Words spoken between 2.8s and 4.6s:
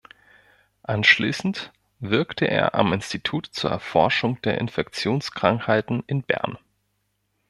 "Institut zur Erforschung der